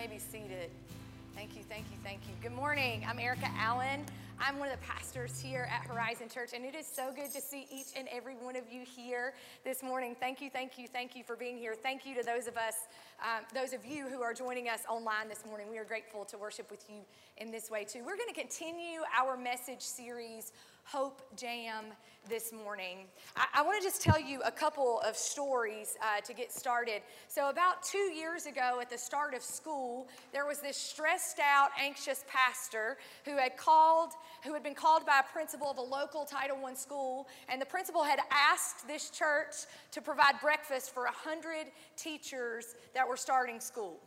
[0.00, 0.70] may be seated.
[1.36, 2.32] Thank you, thank you, thank you.
[2.40, 3.04] Good morning.
[3.06, 4.06] I'm Erica Allen.
[4.40, 7.40] I'm one of the pastors here at Horizon Church, and it is so good to
[7.42, 10.16] see each and every one of you here this morning.
[10.18, 11.74] Thank you, thank you, thank you for being here.
[11.74, 12.76] Thank you to those of us,
[13.20, 15.66] um, those of you who are joining us online this morning.
[15.70, 17.00] We are grateful to worship with you
[17.36, 17.98] in this way too.
[17.98, 20.52] We're going to continue our message series
[20.92, 21.84] Hope Jam
[22.28, 23.06] this morning.
[23.36, 27.02] I, I want to just tell you a couple of stories uh, to get started.
[27.28, 31.68] So, about two years ago at the start of school, there was this stressed out,
[31.80, 36.24] anxious pastor who had called, who had been called by a principal of a local
[36.24, 41.68] Title I school, and the principal had asked this church to provide breakfast for 100
[41.96, 44.00] teachers that were starting school.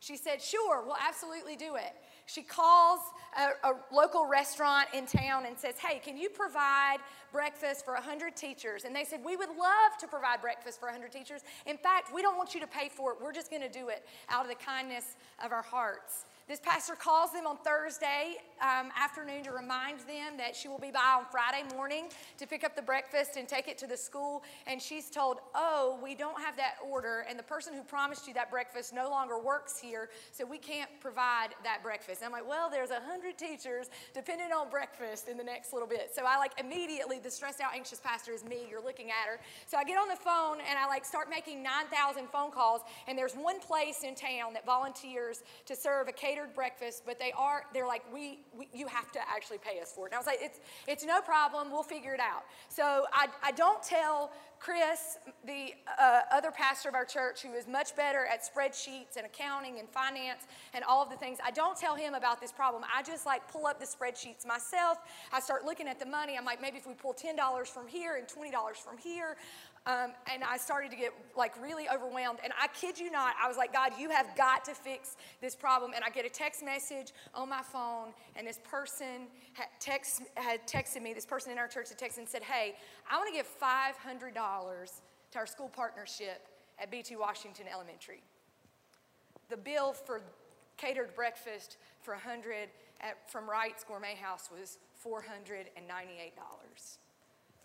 [0.00, 1.94] She said, Sure, we'll absolutely do it.
[2.26, 3.00] She calls
[3.36, 6.98] a, a, local restaurant in town and says, Hey, can you provide
[7.32, 8.84] breakfast for 100 teachers?
[8.84, 11.42] And they said, We would love to provide breakfast for 100 teachers.
[11.66, 13.18] In fact, we don't want you to pay for it.
[13.22, 16.24] We're just going to do it out of the kindness of our hearts.
[16.46, 20.90] This pastor calls them on Thursday um, afternoon to remind them that she will be
[20.90, 24.42] by on Friday morning to pick up the breakfast and take it to the school.
[24.66, 28.34] And she's told, Oh, we don't have that order, and the person who promised you
[28.34, 32.20] that breakfast no longer works here, so we can't provide that breakfast.
[32.20, 35.88] And I'm like, Well, there's a hundred teachers depending on breakfast in the next little
[35.88, 36.10] bit.
[36.14, 38.66] So I like immediately, the stressed out, anxious pastor is me.
[38.70, 39.40] You're looking at her.
[39.66, 43.16] So I get on the phone and I like start making 9,000 phone calls, and
[43.16, 47.64] there's one place in town that volunteers to serve a catered breakfast, but they are,
[47.72, 50.10] they're like, we, we, you have to actually pay us for it.
[50.10, 52.44] And I was like, it's, it's no problem, we'll figure it out.
[52.68, 57.68] So I, I don't tell Chris, the uh, other pastor of our church, who is
[57.68, 61.76] much better at spreadsheets and accounting and finance and all of the things, I don't
[61.76, 62.82] tell him about this problem.
[62.94, 64.98] I just like pull up the spreadsheets myself.
[65.32, 66.36] I start looking at the money.
[66.38, 69.36] I'm like, maybe if we pull $10 from here and $20 from here,
[69.86, 72.38] um, and I started to get like really overwhelmed.
[72.42, 75.54] And I kid you not, I was like, God, you have got to fix this
[75.54, 75.92] problem.
[75.94, 80.66] And I get a text message on my phone, and this person had, text, had
[80.66, 82.76] texted me, this person in our church had texted and said, Hey,
[83.10, 85.00] I want to give $500
[85.32, 86.48] to our school partnership
[86.78, 88.22] at BT Washington Elementary.
[89.50, 90.22] The bill for
[90.78, 92.68] catered breakfast for 100
[93.00, 95.68] at, from Wright's Gourmet House was $498.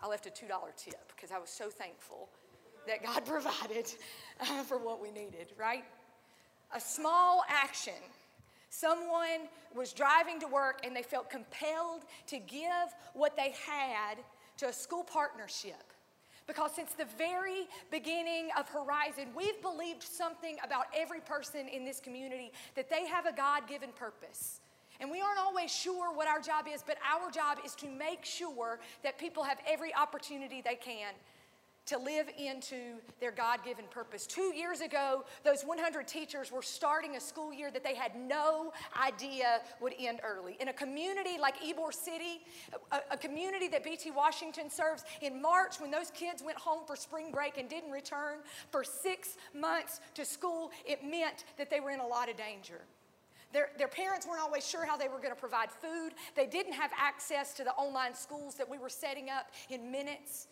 [0.02, 2.28] I left a $2 tip because I was so thankful
[2.86, 3.92] that God provided
[4.40, 5.84] uh, for what we needed, right?
[6.74, 7.94] A small action.
[8.70, 14.18] Someone was driving to work and they felt compelled to give what they had
[14.58, 15.82] to a school partnership.
[16.46, 22.00] Because since the very beginning of Horizon, we've believed something about every person in this
[22.00, 24.60] community that they have a God given purpose.
[25.00, 28.24] And we aren't always sure what our job is, but our job is to make
[28.24, 31.12] sure that people have every opportunity they can
[31.90, 32.76] to live into
[33.18, 34.24] their God given purpose.
[34.24, 38.72] Two years ago, those 100 teachers were starting a school year that they had no
[39.02, 40.56] idea would end early.
[40.60, 42.42] In a community like Ybor City,
[42.92, 46.94] a, a, community that BT Washington serves, in March, when those kids went home for
[46.94, 48.38] spring break and didn't return
[48.70, 52.82] for six months to school, it meant that they were in a lot of danger.
[53.52, 56.12] Their, their parents weren't always sure how they were going to provide food.
[56.36, 60.46] They didn't have access to the online schools that we were setting up in minutes.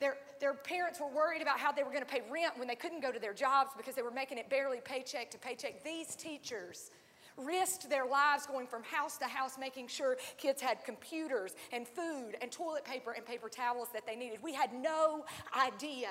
[0.00, 2.74] Their, their parents were worried about how they were going to pay rent when they
[2.74, 5.82] couldn't go to their jobs because they were making it barely paycheck to paycheck.
[5.82, 6.90] These teachers
[7.36, 12.36] risked their lives going from house to house making sure kids had computers and food
[12.40, 14.38] and toilet paper and paper towels that they needed.
[14.42, 15.24] We had no
[15.56, 16.10] idea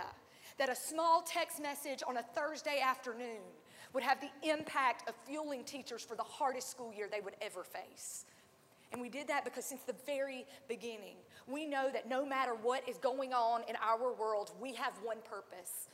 [0.57, 3.41] that a small text message on a Thursday afternoon
[3.93, 7.63] would have the impact of fueling teachers for the hardest school year they would ever
[7.63, 8.25] face.
[8.91, 11.15] And we did that because since the very beginning,
[11.47, 15.17] we know that no matter what is going on in our world, we have one
[15.23, 15.87] purpose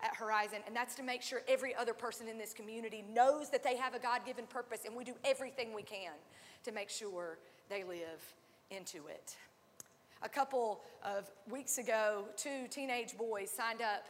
[0.00, 3.64] at Horizon, and that's to make sure every other person in this community knows that
[3.64, 6.12] they have a God given purpose, and we do everything we can
[6.64, 7.38] to make sure
[7.68, 8.34] they live
[8.70, 9.36] into it.
[10.22, 14.06] A couple of weeks ago, two teenage boys signed up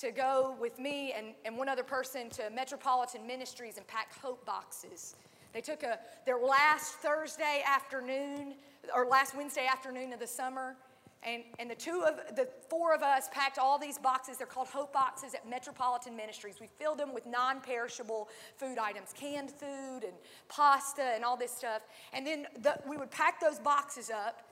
[0.00, 4.44] to go with me and, and one other person to Metropolitan Ministries and pack hope
[4.46, 5.14] boxes.
[5.52, 8.54] They took a, their last Thursday afternoon,
[8.94, 10.76] or last Wednesday afternoon of the summer,
[11.22, 14.38] and, and the two of the four of us packed all these boxes.
[14.38, 16.56] They're called hope boxes at Metropolitan Ministries.
[16.60, 20.14] We filled them with non-perishable food items, canned food and
[20.48, 21.82] pasta and all this stuff.
[22.14, 24.44] And then the, we would pack those boxes up,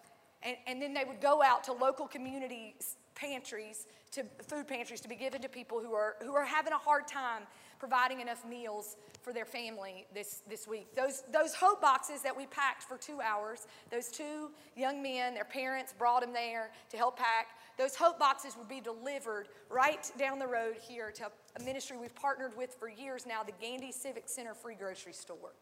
[0.43, 2.75] and, and then they would go out to local community
[3.19, 6.79] pantries to food pantries to be given to people who are, who are having a
[6.79, 7.43] hard time
[7.79, 10.89] providing enough meals for their family this, this week.
[10.97, 15.45] Those, those hope boxes that we packed for two hours, those two young men, their
[15.45, 17.49] parents brought them there to help pack.
[17.77, 21.31] Those hope boxes would be delivered right down the road here to
[21.61, 25.53] a ministry we've partnered with for years now, the Gandy Civic Center Free Grocery Store.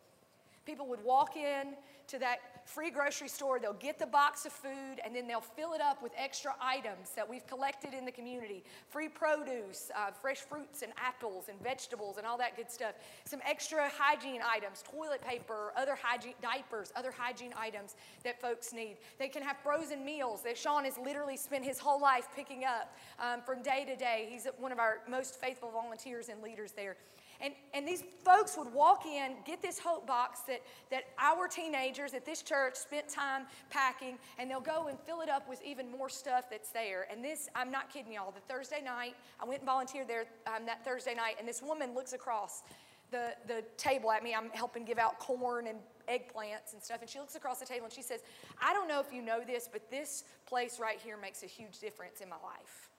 [0.66, 1.74] People would walk in
[2.08, 5.72] to that free grocery store, they'll get the box of food, and then they'll fill
[5.72, 10.38] it up with extra items that we've collected in the community free produce, uh, fresh
[10.38, 12.94] fruits and apples and vegetables and all that good stuff.
[13.24, 18.96] Some extra hygiene items, toilet paper, other hygiene, diapers, other hygiene items that folks need.
[19.18, 22.96] They can have frozen meals that Sean has literally spent his whole life picking up
[23.20, 24.26] um, from day to day.
[24.28, 26.96] He's one of our most faithful volunteers and leaders there.
[27.40, 32.14] And, and these folks would walk in, get this hope box that, that our teenagers
[32.14, 35.90] at this church spent time packing, and they'll go and fill it up with even
[35.90, 37.06] more stuff that's there.
[37.10, 40.66] And this, I'm not kidding y'all, the Thursday night, I went and volunteered there um,
[40.66, 42.62] that Thursday night, and this woman looks across
[43.10, 44.34] the, the table at me.
[44.34, 45.78] I'm helping give out corn and
[46.08, 47.00] eggplants and stuff.
[47.00, 48.20] And she looks across the table and she says,
[48.60, 51.78] I don't know if you know this, but this place right here makes a huge
[51.78, 52.90] difference in my life.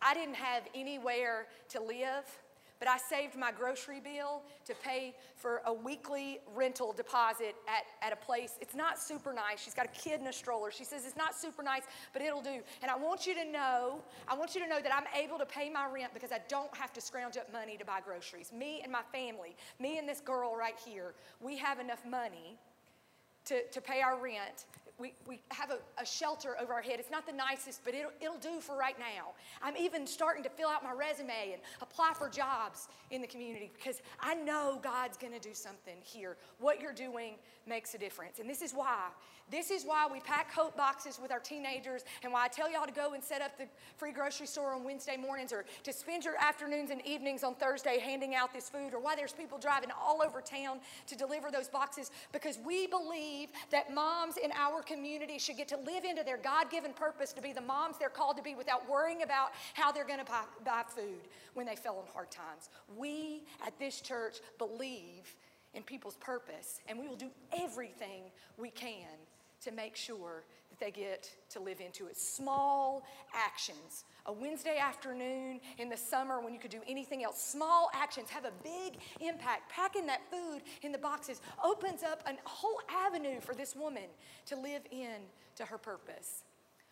[0.00, 2.24] I didn't have anywhere to live
[2.78, 8.12] but I saved my grocery bill to pay for a weekly rental deposit at, at
[8.12, 8.58] a place.
[8.60, 9.60] It's not super nice.
[9.62, 10.70] She's got a kid in a stroller.
[10.70, 11.82] She says it's not super nice,
[12.12, 12.60] but it'll do.
[12.82, 15.46] And I want you to know, I want you to know that I'm able to
[15.46, 18.52] pay my rent because I don't have to scrounge up money to buy groceries.
[18.52, 22.58] Me and my family, me and this girl right here, we have enough money
[23.46, 24.64] to, to pay our rent
[24.98, 27.00] we, we have a, a, shelter over our head.
[27.00, 29.32] It's not the nicest, but it'll, it'll do for right now.
[29.62, 33.72] I'm even starting to fill out my resume and apply for jobs in the community
[33.74, 36.36] because I know God's going to do something here.
[36.58, 37.34] What you're doing
[37.66, 38.38] makes a difference.
[38.38, 39.08] And this is why.
[39.50, 42.86] This is why we pack hope boxes with our teenagers and why I tell y'all
[42.86, 46.24] to go and set up the free grocery store on Wednesday mornings or to spend
[46.24, 49.90] your afternoons and evenings on Thursday handing out this food or why there's people driving
[50.00, 55.38] all over town to deliver those boxes because we believe that moms in our community
[55.38, 58.38] should get to live into their God given purpose to be the moms they're called
[58.38, 62.02] to be without worrying about how they're going to buy, buy food when they fell
[62.04, 62.70] in hard times.
[62.96, 65.36] We at this church believe
[65.74, 68.22] in people's purpose, and we will do everything
[68.56, 69.08] we can
[69.64, 72.16] to make sure that they get to live into it.
[72.16, 73.02] Small
[73.34, 74.04] actions.
[74.26, 78.44] A Wednesday afternoon in the summer when you could do anything else, small actions have
[78.44, 79.70] a big impact.
[79.70, 84.04] Packing that food in the boxes opens up a whole avenue for this woman
[84.46, 85.20] to live in
[85.56, 86.43] to her purpose.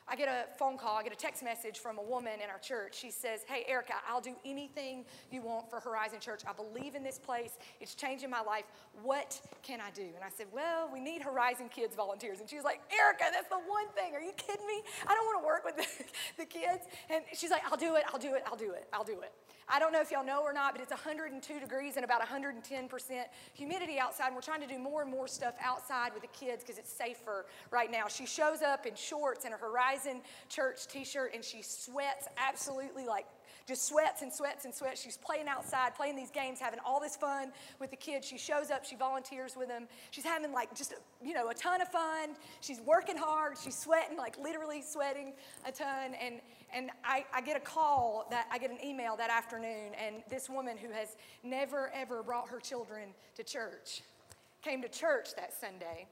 [0.09, 2.59] I get a phone call, I get a text message from a woman in our
[2.59, 2.99] church.
[2.99, 6.43] She says, Hey, Erica, I'll do anything you want for Horizon Church.
[6.49, 8.65] I believe in this place, it's changing my life.
[9.03, 10.03] What can I do?
[10.03, 12.41] And I said, Well, we need Horizon Kids volunteers.
[12.41, 14.15] And she's like, Erica, that's the one thing.
[14.15, 14.83] Are you kidding me?
[15.07, 16.05] I don't want to work with the,
[16.43, 16.85] the kids.
[17.09, 19.33] And she's like, I'll do it, I'll do it, I'll do it, I'll do it.
[19.69, 22.91] I don't know if y'all know or not, but it's 102 degrees and about 110%
[23.55, 24.27] humidity outside.
[24.27, 26.93] And we're trying to do more and more stuff outside with the kids because it's
[26.93, 28.09] safer right now.
[28.09, 29.92] She shows up in shorts and a Horizon
[30.49, 33.27] Church t shirt and she sweats absolutely like
[33.67, 35.01] just sweats and sweats and sweats.
[35.01, 38.27] She's playing outside, playing these games, having all this fun with the kids.
[38.27, 39.87] She shows up, she volunteers with them.
[40.11, 42.31] She's having like just, you know, a ton of fun.
[42.61, 43.57] She's working hard.
[43.63, 45.33] She's sweating, like literally sweating
[45.67, 46.15] a ton.
[46.21, 46.41] And,
[46.75, 50.49] and I, I get a call that I get an email that afternoon, and this
[50.49, 54.03] woman who has never ever brought her children to church
[54.63, 56.07] came to church that Sunday.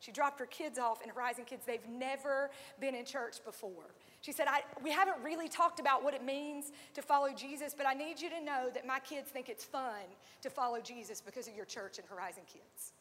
[0.00, 1.64] She dropped her kids off in Horizon Kids.
[1.66, 2.50] They've never
[2.80, 3.94] been in church before.
[4.20, 4.46] She said,
[4.82, 8.28] We haven't really talked about what it means to follow Jesus, but I need you
[8.30, 10.04] to know that my kids think it's fun
[10.42, 12.92] to follow Jesus because of your church and Horizon Kids.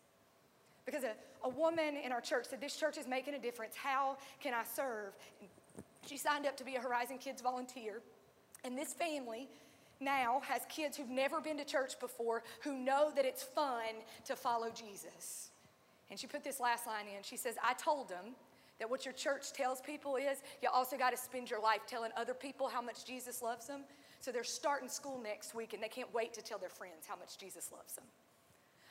[0.86, 3.76] Because a, a woman in our church said, This church is making a difference.
[3.76, 5.14] How can I serve?
[5.42, 5.50] And
[6.06, 8.02] she signed up to be a Horizon Kids volunteer.
[8.64, 9.50] And this family
[10.00, 14.36] now has kids who've never been to church before who know that it's fun to
[14.36, 15.50] follow Jesus.
[16.10, 17.24] And she put this last line in.
[17.24, 18.36] She says, I told them
[18.80, 22.12] that what your church tells people is you also got to spend your life telling
[22.18, 23.82] other people how much Jesus loves them.
[24.20, 27.16] So they're starting school next week and they can't wait to tell their friends how
[27.16, 28.06] much Jesus loves them.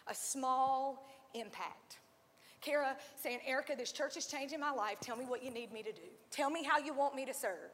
[0.09, 1.99] A small impact.
[2.61, 4.97] Kara saying, Erica, this church is changing my life.
[5.01, 6.09] Tell me what you need me to do.
[6.31, 7.71] Tell me how you want me to serve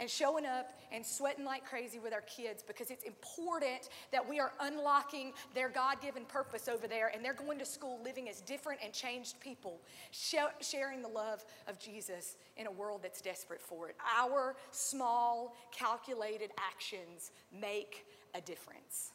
[0.00, 4.40] and showing up and sweating like crazy with our kids because it's important that we
[4.40, 8.40] are unlocking their God given purpose over there and they're going to school living as
[8.40, 9.78] different and changed people,
[10.10, 13.96] sharing the love of Jesus in a world that's desperate for it.
[14.18, 19.12] Our small, calculated actions make a difference.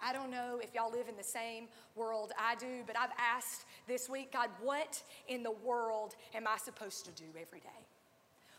[0.00, 3.64] I don't know if y'all live in the same world I do, but I've asked
[3.88, 7.87] this week, God, what in the world am I supposed to do every day?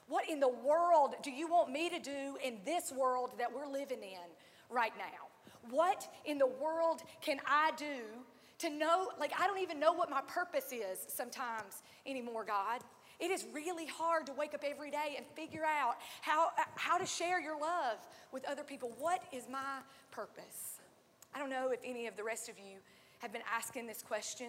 [0.10, 3.68] What in the world do you want me to do in this world that we're
[3.68, 4.28] living in
[4.70, 5.28] right now?
[5.70, 8.02] What in the world can I do
[8.60, 9.12] to know?
[9.20, 12.82] Like, I don't even know what my purpose is sometimes anymore, God.
[13.20, 17.06] It is really hard to wake up every day and figure out how, how to
[17.06, 17.98] share your love
[18.32, 18.92] with other people.
[18.98, 20.80] What is my purpose?
[21.36, 22.78] I don't know if any of the rest of you
[23.20, 24.48] have been asking this question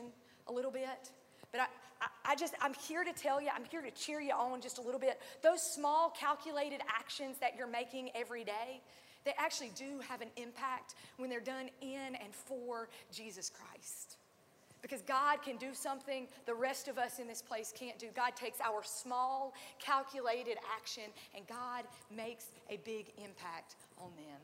[0.48, 1.10] a little bit,
[1.52, 1.66] but I,
[2.00, 4.78] I, I just, I'm here to tell you, I'm here to cheer you on just
[4.78, 5.20] a little bit.
[5.42, 8.80] Those small, calculated actions that you're making every day,
[9.24, 14.16] they actually do have an impact when they're done in and for Jesus Christ.
[14.82, 18.06] Because God can do something the rest of us in this place can't do.
[18.16, 21.02] God takes our small, calculated action
[21.36, 24.38] and God makes a big impact on them.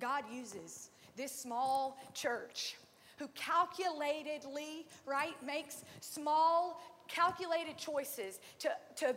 [0.00, 2.76] God uses this small church
[3.18, 9.16] who calculatedly, right, makes small, calculated choices to, to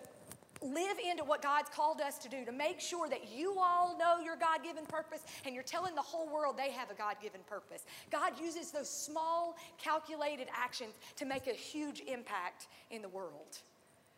[0.61, 4.19] live into what God's called us to do, to make sure that you all know
[4.19, 7.41] your God given purpose and you're telling the whole world they have a God given
[7.47, 7.85] purpose.
[8.11, 13.59] God uses those small, calculated actions to make a huge impact in the world.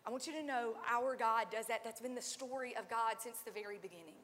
[0.06, 1.84] I want you to know our God does that.
[1.84, 4.16] That's been the story of God since the very beginning.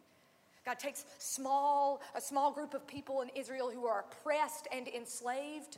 [0.65, 5.77] God takes small, a small group of people in Israel who are oppressed and enslaved.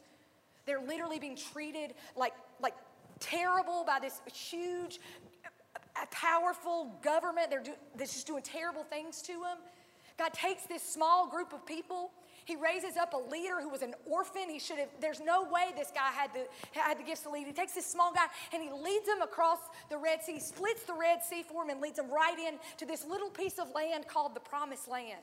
[0.66, 2.74] They're literally being treated like, like
[3.20, 5.00] terrible by this huge,
[6.12, 7.50] powerful government.
[7.50, 9.58] They're do, just doing terrible things to them.
[10.18, 12.12] God takes this small group of people
[12.48, 14.50] he raises up a leader who was an orphan.
[14.50, 17.46] He should have, there's no way this guy had the, had the gifts to lead.
[17.46, 19.60] He takes this small guy and he leads him across
[19.90, 22.86] the Red Sea, splits the Red Sea for him, and leads him right in to
[22.86, 25.20] this little piece of land called the Promised Land,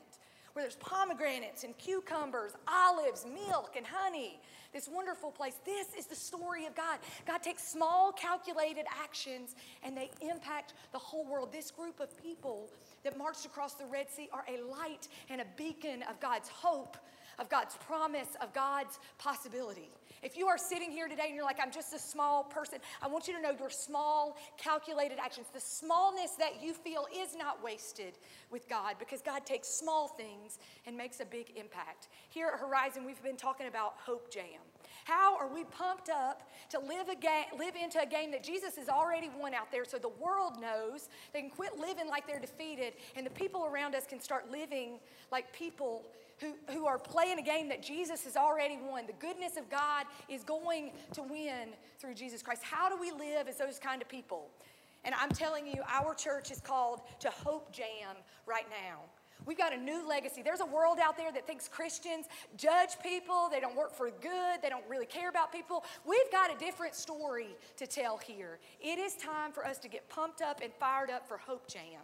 [0.55, 4.39] where there's pomegranates and cucumbers, olives, milk, and honey.
[4.71, 5.55] This wonderful place.
[5.65, 6.99] This is the story of God.
[7.27, 11.51] God takes small, calculated actions and they impact the whole world.
[11.51, 12.69] This group of people
[13.03, 16.95] that marched across the Red Sea are a light and a beacon of God's hope
[17.39, 19.89] of God's promise, of God's possibility.
[20.25, 23.07] If you are sitting here today and you're like, I'm just a small person, I
[23.07, 27.63] want you to know your small, calculated actions, the smallness that you feel is not
[27.63, 28.17] wasted
[28.49, 32.07] with God because God takes small things and makes a big impact.
[32.29, 34.65] Here at Horizon, we've been talking about Hope Jam.
[35.03, 38.75] How are we pumped up to live, a game, live into a game that Jesus
[38.77, 42.39] has already won out there so the world knows they can quit living like they're
[42.39, 44.97] defeated and the people around us can start living
[45.31, 46.01] like people
[46.39, 49.05] who, who are playing a game that Jesus has already won.
[49.07, 52.63] The goodness of God is going to win through Jesus Christ.
[52.63, 54.49] How do we live as those kind of people?
[55.03, 58.15] And I'm telling you, our church is called to Hope Jam
[58.45, 59.01] right now.
[59.45, 60.41] We've got a new legacy.
[60.41, 62.25] There's a world out there that thinks Christians
[62.57, 65.83] judge people, they don't work for good, they don't really care about people.
[66.05, 68.59] We've got a different story to tell here.
[68.81, 72.01] It is time for us to get pumped up and fired up for Hope Jam.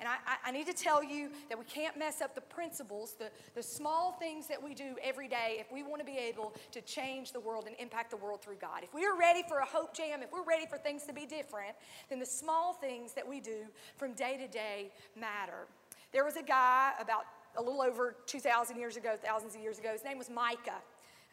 [0.00, 0.16] And I,
[0.46, 4.12] I, need to tell you that we can't mess up the principles, the, the small
[4.12, 7.40] things that we do every day if we want to be able to change the
[7.40, 8.82] world and impact the world through God.
[8.82, 11.26] If we are ready for a hope jam, if we're ready for things to be
[11.26, 11.76] different,
[12.08, 13.66] then the small things that we do
[13.98, 15.66] from day to day matter.
[16.12, 17.24] There was a guy about
[17.56, 19.92] a little over 2,000 years ago, thousands of years ago.
[19.92, 20.80] His name was Micah.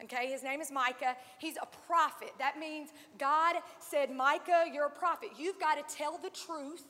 [0.04, 1.16] Okay, his name is Micah.
[1.38, 2.32] He's a prophet.
[2.38, 5.30] That means God said, Micah, you're a prophet.
[5.36, 6.84] You've got to tell the truth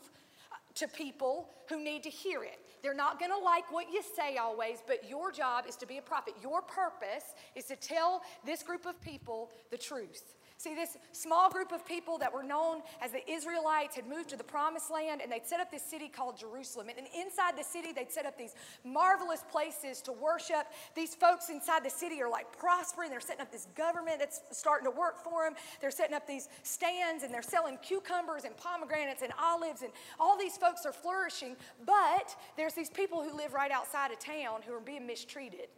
[0.78, 2.60] to people who need to hear it.
[2.82, 5.98] They're not going to like what you say always, but your job is to be
[5.98, 6.34] a prophet.
[6.40, 10.34] Your purpose is to tell this group of people the truth.
[10.60, 14.36] See, this small group of people that were known as the Israelites had moved to
[14.36, 16.88] the promised land and they'd set up this city called Jerusalem.
[16.88, 20.66] And inside the city, they'd set up these marvelous places to worship.
[20.96, 23.08] These folks inside the city are like prospering.
[23.08, 25.54] They're setting up this government that's starting to work for them.
[25.80, 29.82] They're setting up these stands and they're selling cucumbers and pomegranates and olives.
[29.82, 31.54] And all these folks are flourishing.
[31.86, 35.68] But there's these people who live right outside of town who are being mistreated.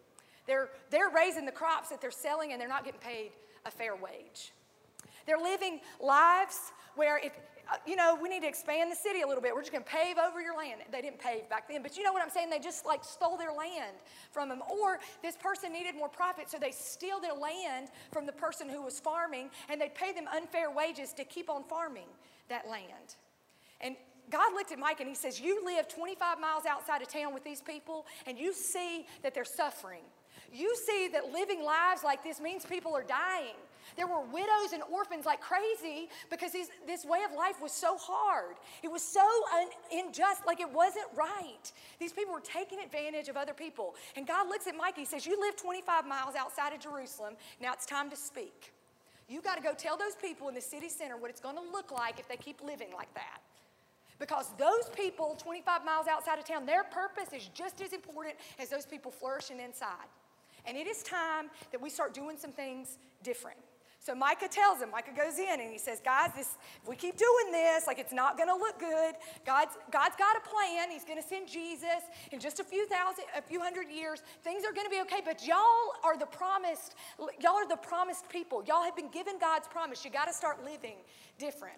[0.47, 3.33] They're, they're raising the crops that they're selling and they're not getting paid
[3.67, 4.53] a fair wage.
[5.27, 7.33] They're living lives where if
[7.71, 9.55] uh, you know, we need to expand the city a little bit.
[9.55, 10.81] We're just going to pave over your land.
[10.91, 12.51] They didn't pave back then, but you know what I'm saying?
[12.51, 13.97] They just like stole their land
[14.33, 14.61] from them.
[14.69, 18.83] Or this person needed more profit, so they steal their land from the person who
[18.83, 22.09] was farming and they pay them unfair wages to keep on farming
[22.49, 23.15] that land.
[23.81, 23.95] And
[24.31, 27.45] God looked at Mike and he says, You live 25 miles outside of town with
[27.45, 30.03] these people and you see that they're suffering.
[30.53, 33.55] You see that living lives like this means people are dying.
[33.97, 36.53] There were widows and orphans like crazy because
[36.87, 38.57] this way of life was so hard.
[38.83, 41.73] It was so un, unjust, like it wasn't right.
[41.99, 43.95] These people were taking advantage of other people.
[44.17, 47.35] And God looks at Mike, he says, You live 25 miles outside of Jerusalem.
[47.61, 48.73] Now it's time to speak.
[49.29, 51.63] You got to go tell those people in the city center what it's going to
[51.63, 53.41] look like if they keep living like that.
[54.19, 58.69] Because those people 25 miles outside of town, their purpose is just as important as
[58.69, 60.09] those people flourishing inside.
[60.67, 63.57] And it is time that we start doing some things different.
[64.03, 67.19] So Micah tells him, Micah goes in and he says, guys, this, if we keep
[67.19, 69.15] doing this, like it's not gonna look good.
[69.45, 70.91] God's, God's got a plan.
[70.91, 74.23] He's gonna send Jesus in just a few thousand, a few hundred years.
[74.43, 76.95] Things are gonna be okay, but y'all are the promised,
[77.41, 78.65] y'all are the promised people.
[78.67, 80.03] Y'all have been given God's promise.
[80.03, 80.97] You gotta start living
[81.39, 81.77] different.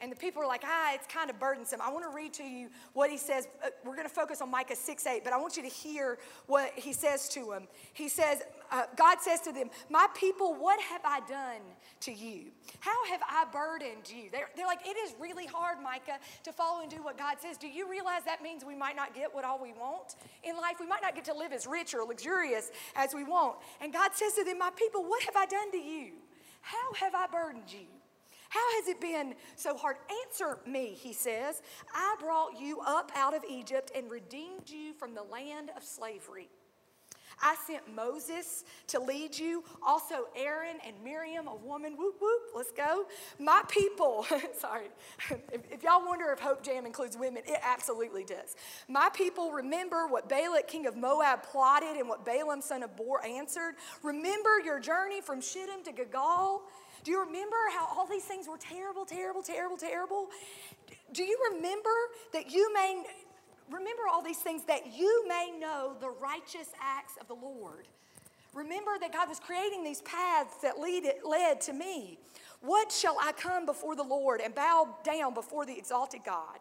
[0.00, 1.80] And the people are like, ah, it's kind of burdensome.
[1.80, 3.46] I want to read to you what he says.
[3.64, 6.18] Uh, we're going to focus on Micah 6 8, but I want you to hear
[6.46, 7.68] what he says to him.
[7.92, 11.62] He says, uh, God says to them, My people, what have I done
[12.00, 12.46] to you?
[12.80, 14.30] How have I burdened you?
[14.32, 17.56] They're, they're like, It is really hard, Micah, to follow and do what God says.
[17.56, 20.76] Do you realize that means we might not get what all we want in life?
[20.80, 23.58] We might not get to live as rich or luxurious as we want.
[23.80, 26.14] And God says to them, My people, what have I done to you?
[26.62, 27.86] How have I burdened you?
[28.54, 29.96] How has it been so hard?
[30.24, 31.60] Answer me, he says.
[31.92, 36.48] I brought you up out of Egypt and redeemed you from the land of slavery.
[37.42, 41.96] I sent Moses to lead you, also Aaron and Miriam, a woman.
[41.98, 43.06] Whoop, whoop, let's go.
[43.40, 44.24] My people,
[44.60, 44.86] sorry,
[45.52, 48.54] if, if, y'all wonder if Hope Jam includes women, it absolutely does.
[48.86, 53.24] My people remember what Balak, king of Moab, plotted and what Balaam, son of Beor,
[53.26, 53.74] answered.
[54.04, 56.62] Remember your journey from Shittim to Gilgal
[57.04, 60.28] do you remember how all these things were terrible, terrible, terrible, terrible?
[61.12, 61.90] Do you remember
[62.32, 63.04] that you may
[63.70, 67.86] remember all these things that you may know the righteous acts of the Lord?
[68.54, 72.18] Remember that God was creating these paths that lead led to me.
[72.60, 76.58] What shall I come before the Lord and bow down before the exalted God?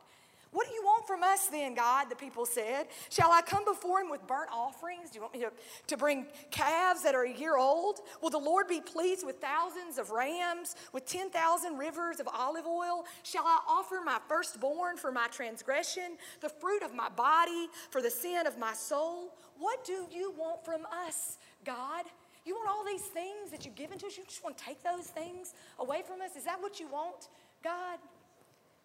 [0.53, 2.10] What do you want from us then, God?
[2.10, 2.86] The people said.
[3.10, 5.10] Shall I come before him with burnt offerings?
[5.10, 5.51] Do you want me to,
[5.88, 8.01] to bring calves that are a year old?
[8.22, 13.05] Will the Lord be pleased with thousands of rams, with 10,000 rivers of olive oil?
[13.24, 18.12] Shall I offer my firstborn for my transgression, the fruit of my body for the
[18.12, 19.33] sin of my soul?
[19.57, 22.05] What do you want from us, God?
[22.45, 24.17] You want all these things that you've given to us?
[24.17, 26.36] You just want to take those things away from us?
[26.36, 27.29] Is that what you want,
[27.63, 27.98] God?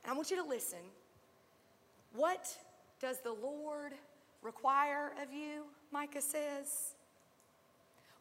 [0.05, 0.79] And I want you to listen.
[2.19, 2.53] What
[3.01, 3.93] does the Lord
[4.43, 5.67] require of you?
[5.93, 6.95] Micah says.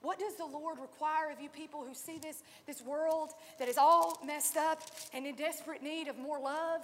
[0.01, 3.79] What does the Lord require of you people who see this, this world that is
[3.79, 4.83] all messed up
[5.15, 6.81] and in desperate need of more love?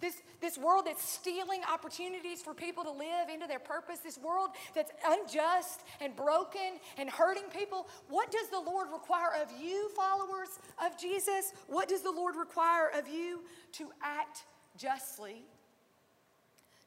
[0.00, 4.50] This, this world that's stealing opportunities for people to live into their purpose, this world
[4.72, 7.88] that's unjust and broken and hurting people.
[8.08, 11.54] What does the Lord require of you, followers of Jesus?
[11.66, 13.40] What does the Lord require of you
[13.72, 14.44] to act
[14.76, 15.44] justly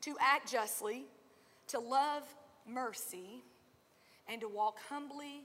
[0.06, 1.06] to act justly,
[1.68, 2.24] to love
[2.68, 3.44] mercy,
[4.30, 5.42] and to walk humbly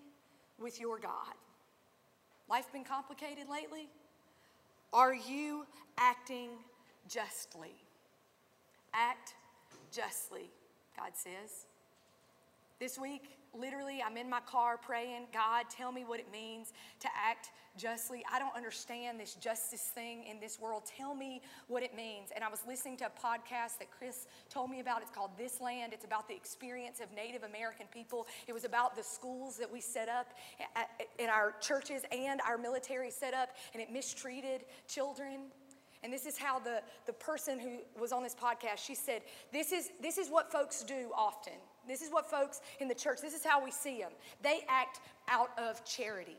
[0.58, 1.34] with your God.
[2.48, 3.88] Life been complicated lately?
[4.92, 5.64] Are you
[5.96, 6.50] acting
[7.08, 7.74] justly?
[8.92, 9.34] Act
[9.90, 10.50] justly,
[10.94, 11.66] God says.
[12.78, 17.08] This week, literally, I'm in my car praying, God, tell me what it means to
[17.16, 18.24] act justly.
[18.32, 20.82] I don't understand this justice thing in this world.
[20.96, 22.30] Tell me what it means.
[22.34, 25.02] And I was listening to a podcast that Chris told me about.
[25.02, 25.92] It's called This Land.
[25.92, 28.26] It's about the experience of Native American people.
[28.46, 30.32] It was about the schools that we set up
[31.18, 35.50] in our churches and our military set up, and it mistreated children.
[36.02, 39.70] And this is how the, the person who was on this podcast, she said, this
[39.70, 41.52] is, this is what folks do often.
[41.90, 44.12] This is what folks in the church, this is how we see them.
[44.42, 46.37] They act out of charity.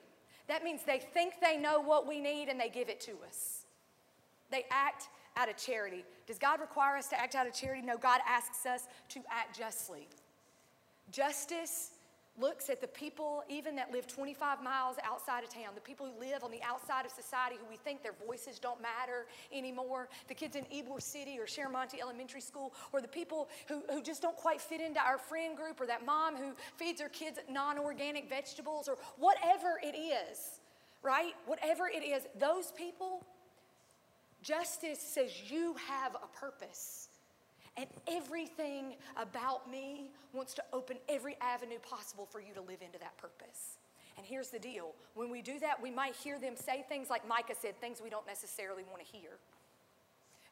[0.48, 3.66] That means they think they know what we need and they give it to us.
[4.50, 6.06] They act out of charity.
[6.26, 7.82] Does God require us to act out of charity?
[7.82, 10.08] No, God asks us to act justly.
[11.12, 11.92] Justice
[12.41, 16.19] looks at the people, even that live 25 miles outside of town, the people who
[16.19, 20.34] live on the outside of society who we think their voices don't matter anymore, the
[20.34, 24.36] kids in Ybor City or Sharemonte Elementary School, or the people who, who just don't
[24.36, 28.27] quite fit into our friend group, or that mom who feeds her kids non organic
[28.27, 30.60] vegetables, or whatever it is,
[31.04, 31.34] right?
[31.45, 33.23] Whatever it is, those people,
[34.41, 37.10] justice says you have a purpose.
[37.77, 42.99] And everything about me wants to open every avenue possible for you to live into
[42.99, 43.77] that purpose.
[44.17, 47.27] And here's the deal when we do that, we might hear them say things like
[47.27, 49.31] Micah said, things we don't necessarily want to hear.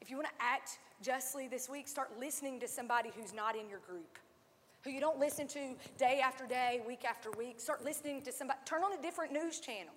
[0.01, 3.69] If you want to act justly this week, start listening to somebody who's not in
[3.69, 4.17] your group,
[4.83, 7.59] who you don't listen to day after day, week after week.
[7.59, 9.93] Start listening to somebody, turn on a different news channel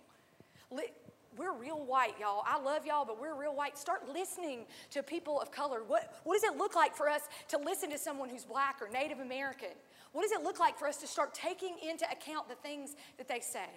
[1.37, 2.43] we're real white, y'all.
[2.47, 3.79] I love y'all, but we're real white.
[3.79, 5.81] Start listening to people of color.
[5.87, 8.89] What, what does it look like for us to listen to someone who's black or
[8.89, 9.71] Native American?
[10.13, 13.29] What does it look like for us to start taking into account the things that
[13.29, 13.69] they say?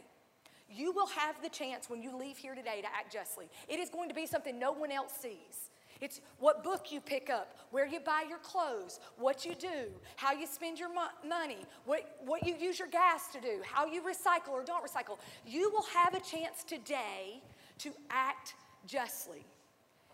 [0.70, 3.48] You will have the chance when you leave here today to act justly.
[3.70, 5.70] It is going to be something no one else sees.
[6.02, 10.34] It's what book you pick up, where you buy your clothes, what you do, how
[10.34, 14.02] you spend your mo- money, what, what you use your gas to do, how you
[14.02, 15.18] recycle or don't recycle.
[15.46, 17.42] You will have a chance today
[17.80, 18.56] to act
[18.86, 19.46] justly.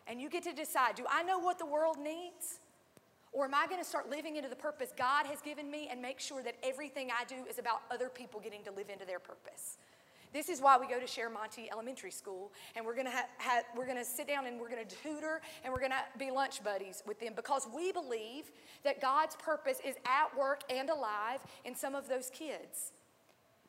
[0.08, 2.60] And you get to decide do I know what the world needs?
[3.34, 6.02] Or am I going to start living into the purpose God has given me and
[6.02, 9.20] make sure that everything I do is about other people getting to live into their
[9.20, 9.78] purpose?
[10.34, 13.88] This is why we go to Sharemonte Elementary School, and we're gonna ha- ha- we're
[13.88, 17.34] gonna sit down and we're gonna tutor and we're gonna be lunch buddies with them
[17.36, 18.52] because we believe
[18.84, 22.94] that God's purpose is at work and alive in some of those kids.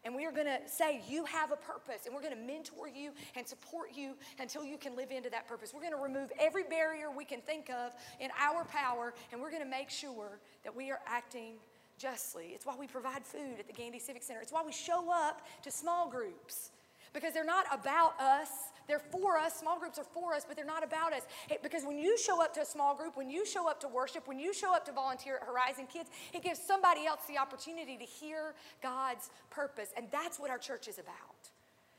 [0.04, 2.88] And we are going to say, You have a purpose, and we're going to mentor
[2.88, 5.72] you and support you until you can live into that purpose.
[5.72, 9.50] We're going to remove every barrier we can think of in our power, and we're
[9.50, 11.54] going to make sure that we are acting
[12.02, 12.50] justly.
[12.52, 15.46] It's why we provide food at the Gandy Civic Center, it's why we show up
[15.62, 16.72] to small groups
[17.12, 18.48] because they're not about us.
[18.88, 19.54] They're for us.
[19.54, 21.22] Small groups are for us, but they're not about us.
[21.50, 23.88] It, because when you show up to a small group, when you show up to
[23.88, 27.38] worship, when you show up to volunteer at Horizon Kids, it gives somebody else the
[27.38, 29.90] opportunity to hear God's purpose.
[29.96, 31.14] And that's what our church is about.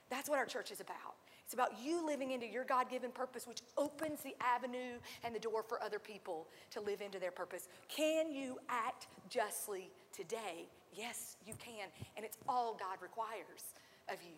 [0.09, 1.15] That's what our church is about.
[1.53, 5.39] It's about you living into your God given purpose, which opens the avenue and the
[5.39, 7.67] door for other people to live into their purpose.
[7.89, 10.67] Can you act justly today?
[10.95, 11.89] Yes, you can.
[12.17, 13.61] And it's all God requires
[14.09, 14.33] of you.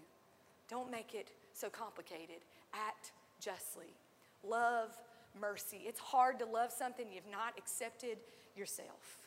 [0.70, 2.44] Don't make it so complicated.
[2.74, 3.94] Act justly.
[4.44, 4.90] Love
[5.40, 5.84] mercy.
[5.86, 8.18] It's hard to love something you've not accepted
[8.58, 9.22] yourself.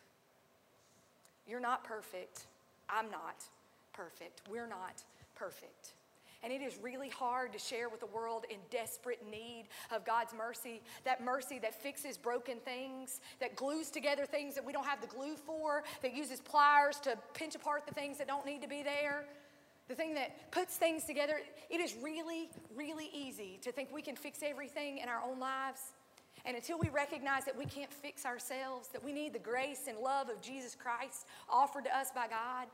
[1.47, 2.49] You're not perfect.
[2.91, 3.45] I'm not
[3.95, 4.43] perfect.
[4.51, 5.03] We're not
[5.35, 5.95] perfect.
[6.43, 10.33] And it is really hard to share with the world in desperate need of God's
[10.33, 10.83] mercy.
[11.05, 15.09] That mercy that fixes broken things, that glues together things that we don't have the
[15.09, 18.83] glue for, that uses pliers to pinch apart the things that don't need to be
[18.83, 19.25] there
[19.89, 24.17] the thing that puts things together, it is really, really easy to think we can
[24.17, 25.81] fix everything in our own lives.
[26.45, 29.99] And until we recognize that we can't fix ourselves, that we need the grace and
[29.99, 32.69] love of Jesus Christ offered to us by God,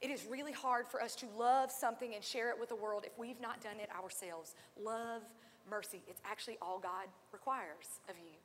[0.00, 3.04] it is really hard for us to love something and share it with the world
[3.06, 4.54] if we've not done it ourselves.
[4.82, 5.22] Love,
[5.68, 8.36] mercy, it's actually all God requires of you.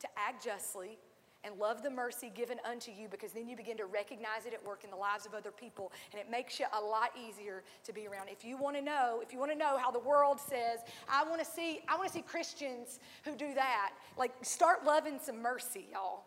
[0.00, 0.98] To act justly,
[1.44, 4.64] and love the mercy given unto you because then you begin to recognize it at
[4.64, 7.92] work in the lives of other people and it makes you a lot easier to
[7.92, 10.38] be around if you want to know if you want to know how the world
[10.38, 14.84] says i want to see i want to see christians who do that like start
[14.84, 16.24] loving some mercy y'all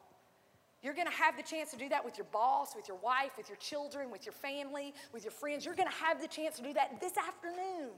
[0.84, 3.32] you're going to have the chance to do that with your boss with your wife
[3.38, 6.58] with your children with your family with your friends you're going to have the chance
[6.58, 7.92] to do that this afternoon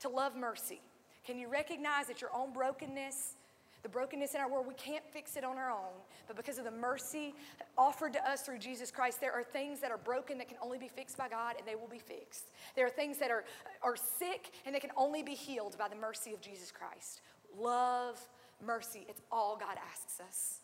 [0.00, 0.80] to love mercy
[1.24, 3.36] can you recognize that your own brokenness
[3.82, 5.90] the brokenness in our world, we can't fix it on our own.
[6.28, 7.34] But because of the mercy
[7.76, 10.78] offered to us through Jesus Christ, there are things that are broken that can only
[10.78, 12.52] be fixed by God, and they will be fixed.
[12.76, 13.44] There are things that are,
[13.82, 17.22] are sick, and they can only be healed by the mercy of Jesus Christ.
[17.58, 18.20] Love,
[18.64, 20.61] mercy, it's all God asks us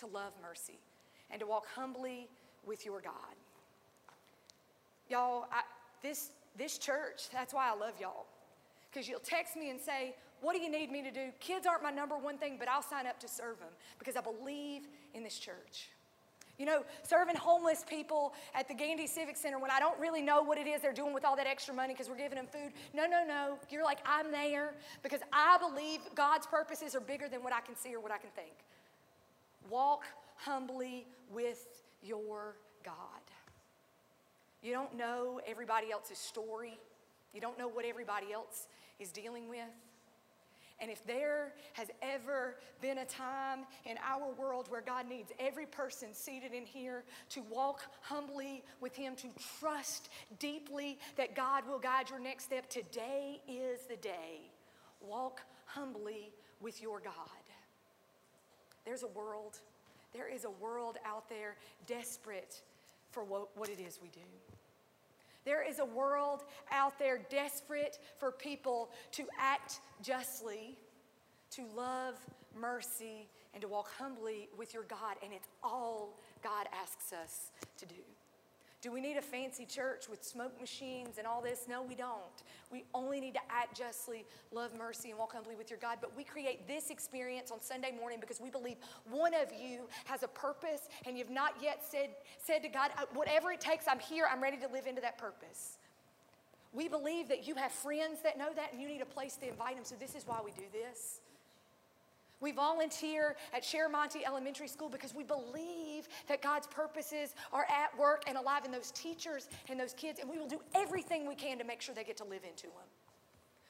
[0.00, 0.78] to love mercy
[1.30, 2.28] and to walk humbly
[2.66, 3.12] with your God.
[5.08, 5.62] Y'all, I,
[6.02, 8.26] this, this church, that's why I love y'all.
[8.92, 11.30] Because you'll text me and say, what do you need me to do?
[11.38, 14.20] Kids aren't my number one thing, but I'll sign up to serve them because I
[14.20, 14.82] believe
[15.14, 15.90] in this church.
[16.58, 20.42] You know, serving homeless people at the Gandy Civic Center when I don't really know
[20.42, 22.72] what it is they're doing with all that extra money because we're giving them food.
[22.92, 23.58] No, no, no.
[23.70, 27.76] You're like, I'm there because I believe God's purposes are bigger than what I can
[27.76, 28.52] see or what I can think.
[29.70, 30.04] Walk
[30.36, 31.66] humbly with
[32.02, 32.94] your God.
[34.62, 36.78] You don't know everybody else's story,
[37.32, 38.66] you don't know what everybody else
[38.98, 39.60] is dealing with.
[40.80, 45.66] And if there has ever been a time in our world where God needs every
[45.66, 49.28] person seated in here to walk humbly with Him, to
[49.60, 54.50] trust deeply that God will guide your next step, today is the day.
[55.02, 57.39] Walk humbly with your God.
[58.84, 59.58] There's a world,
[60.12, 62.62] there is a world out there desperate
[63.10, 64.20] for what, what it is we do.
[65.44, 70.76] There is a world out there desperate for people to act justly,
[71.52, 72.14] to love
[72.58, 75.16] mercy, and to walk humbly with your God.
[75.24, 77.94] And it's all God asks us to do.
[78.82, 81.66] Do we need a fancy church with smoke machines and all this?
[81.68, 82.16] No, we don't.
[82.72, 85.98] We only need to act justly, love mercy, and walk humbly with your God.
[86.00, 88.76] But we create this experience on Sunday morning because we believe
[89.10, 93.04] one of you has a purpose and you've not yet said, said to God, uh,
[93.12, 95.76] whatever it takes, I'm here, I'm ready to live into that purpose.
[96.72, 99.48] We believe that you have friends that know that and you need a place to
[99.48, 99.84] invite them.
[99.84, 101.20] So this is why we do this.
[102.40, 108.24] We volunteer at Sharemonte Elementary School because we believe that God's purposes are at work
[108.26, 111.58] and alive in those teachers and those kids, and we will do everything we can
[111.58, 112.88] to make sure they get to live into them.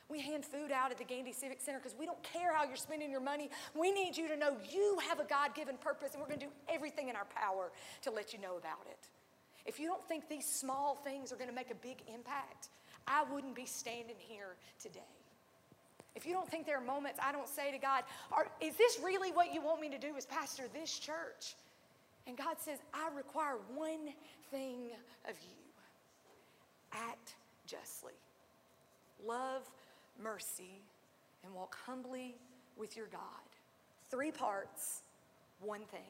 [0.09, 2.77] We hand food out at the Gandy Civic Center because we don't care how you're
[2.77, 3.49] spending your money.
[3.75, 6.47] We need you to know you have a God given purpose, and we're going to
[6.47, 7.71] do everything in our power
[8.03, 9.09] to let you know about it.
[9.67, 12.71] If you don't think these small things are going to make a big impact,
[13.07, 15.20] I wouldn't be standing here today.
[16.17, 18.05] If you don't think there are moments I don't say to God,
[18.61, 21.55] Is this really what you want me to do as pastor this church?
[22.27, 24.13] And God says, I require one
[24.51, 24.91] thing
[25.29, 25.57] of you
[26.93, 27.35] act
[27.67, 28.13] justly,
[29.25, 29.63] love
[30.23, 30.83] mercy,
[31.45, 32.35] and walk humbly
[32.77, 33.21] with your God.
[34.11, 35.03] Three parts,
[35.61, 36.01] one thing.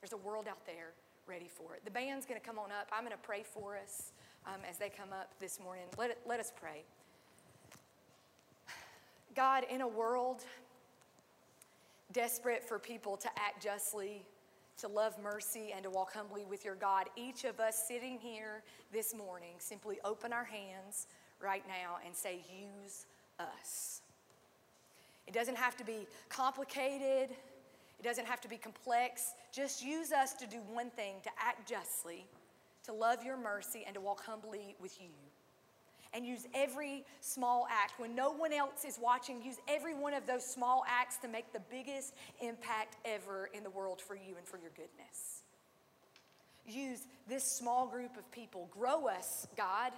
[0.00, 0.92] There's a world out there
[1.26, 1.84] ready for it.
[1.84, 2.88] The band's going to come on up.
[2.92, 4.12] I'm going to pray for us
[4.46, 5.84] um, as they come up this morning.
[5.96, 6.84] Let, let us pray.
[9.34, 10.44] God, in a world
[12.12, 14.24] desperate for people to act justly,
[14.78, 18.62] to love mercy, and to walk humbly with your God, each of us sitting here
[18.92, 21.08] this morning simply open our hands
[21.40, 23.06] right now and say, Use
[23.38, 24.00] us.
[25.26, 27.34] It doesn't have to be complicated.
[27.98, 29.32] It doesn't have to be complex.
[29.52, 32.26] Just use us to do one thing to act justly,
[32.84, 35.08] to love your mercy, and to walk humbly with you.
[36.14, 37.98] And use every small act.
[37.98, 41.52] When no one else is watching, use every one of those small acts to make
[41.52, 45.42] the biggest impact ever in the world for you and for your goodness.
[46.66, 48.68] Use this small group of people.
[48.72, 49.92] Grow us, God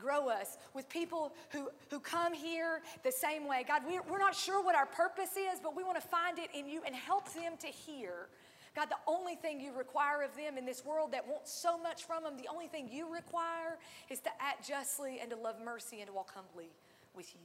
[0.00, 3.64] grow us with people who, who come here the same way.
[3.66, 6.48] God, we're, we're not sure what our purpose is, but we want to find it
[6.54, 8.28] in you and help them to hear.
[8.76, 12.04] God, the only thing you require of them in this world that wants so much
[12.04, 13.78] from them, the only thing you require
[14.08, 16.68] is to act justly and to love mercy and to walk humbly
[17.14, 17.40] with you.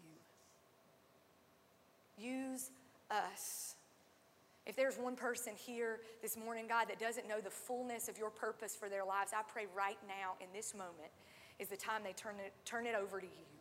[2.24, 2.70] Use
[3.10, 3.76] us.
[4.66, 8.30] If there's one person here this morning, God, that doesn't know the fullness of your
[8.30, 11.12] purpose for their lives, I pray right now in this moment
[11.60, 13.55] is the time they turn it, turn it over to you.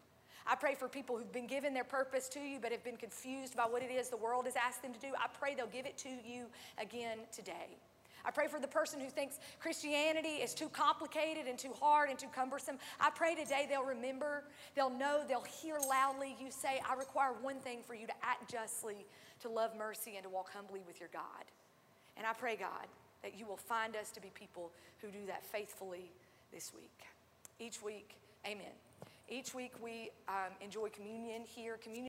[0.46, 3.57] I pray for people who've been given their purpose to you but have been confused
[3.57, 5.09] by what it is the world has asked them to do.
[5.18, 6.46] I pray they'll give it to you
[6.78, 7.78] again today.
[8.26, 12.18] I pray for the person who thinks Christianity is too complicated and too hard and
[12.18, 12.78] too cumbersome.
[12.98, 17.59] I pray today they'll remember, they'll know, they'll hear loudly you say, I require one
[17.59, 19.04] thing for you to act justly,
[19.40, 21.44] to love mercy, and to walk humbly with your God.
[22.16, 22.87] And I pray, God,
[23.22, 26.11] that you will find us to be people who do that faithfully
[26.52, 27.04] this week
[27.61, 28.16] each week.
[28.46, 28.72] Amen.
[29.27, 31.79] Each week we um, enjoy communion here.
[31.79, 32.03] Communion